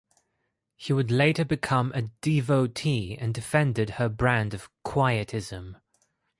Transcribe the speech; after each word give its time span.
He 0.77 0.93
would 0.93 1.11
later 1.11 1.45
become 1.45 1.91
a 1.93 2.09
devotee 2.21 3.15
and 3.21 3.35
defended 3.35 3.91
her 4.01 4.09
brand 4.09 4.55
of 4.55 4.67
Quietism. 4.83 5.77